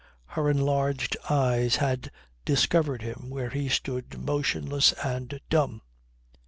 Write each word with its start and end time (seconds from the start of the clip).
Her 0.29 0.49
enlarged 0.49 1.15
eyes 1.29 1.75
had 1.75 2.09
discovered 2.43 3.03
him 3.03 3.29
where 3.29 3.51
he 3.51 3.69
stood 3.69 4.17
motionless 4.17 4.93
and 4.93 5.39
dumb. 5.51 5.83